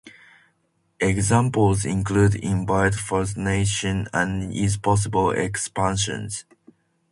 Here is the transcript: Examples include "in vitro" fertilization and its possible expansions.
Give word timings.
Examples 0.99 1.85
include 1.85 2.33
"in 2.33 2.65
vitro" 2.65 2.93
fertilization 2.99 4.07
and 4.11 4.51
its 4.51 4.75
possible 4.75 5.29
expansions. 5.29 6.43